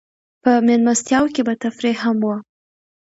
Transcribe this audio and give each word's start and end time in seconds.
په 0.43 0.51
مېلمستیاوو 0.67 1.33
کې 1.35 1.41
به 1.47 1.53
تفریح 1.63 1.97
هم 2.03 2.17
وه. 2.27 2.37